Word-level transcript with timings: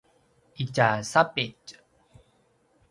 itja 0.63 0.87
sapitj 1.11 1.69